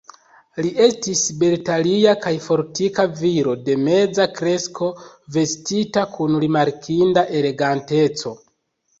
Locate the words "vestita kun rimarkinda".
5.35-7.25